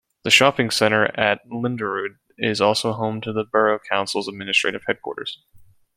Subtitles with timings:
[0.23, 5.37] The shopping centre at Linderud is also home to the borough council's administrative headquarters.